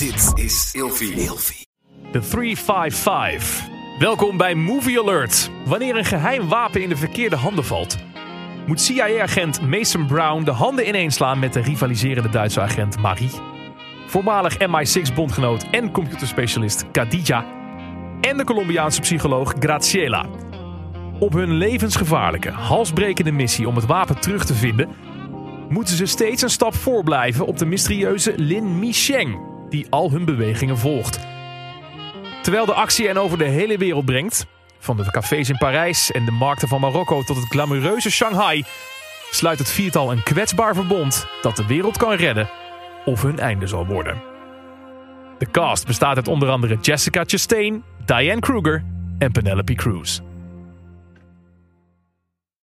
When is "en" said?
15.70-15.92, 18.20-18.36, 36.10-36.24, 49.18-49.32